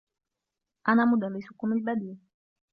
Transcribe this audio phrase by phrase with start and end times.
[0.87, 2.17] أنا مدرّسكم البديل.